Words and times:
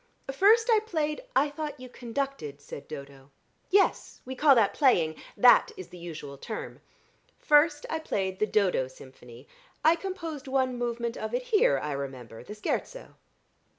First 0.31 0.67
I 0.71 0.79
played" 0.79 1.21
"I 1.45 1.51
thought 1.51 1.79
you 1.79 1.87
conducted," 1.87 2.59
said 2.59 2.87
Dodo. 2.87 3.29
"Yes; 3.69 4.19
we 4.25 4.33
call 4.33 4.55
that 4.55 4.73
playing. 4.73 5.13
That 5.37 5.71
is 5.77 5.89
the 5.89 5.97
usual 5.99 6.39
term. 6.39 6.81
First 7.37 7.85
I 7.87 7.99
played 7.99 8.39
the 8.39 8.47
'Dodo' 8.47 8.87
symphony. 8.87 9.47
I 9.85 9.95
composed 9.95 10.47
one 10.47 10.75
movement 10.75 11.17
of 11.17 11.35
it 11.35 11.43
here, 11.43 11.77
I 11.77 11.91
remember 11.91 12.43
the 12.43 12.55
scherzo. 12.55 13.13